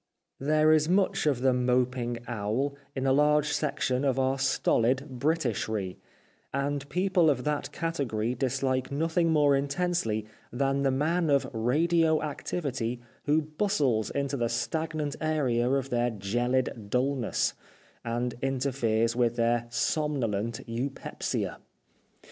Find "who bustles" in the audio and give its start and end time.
13.25-14.09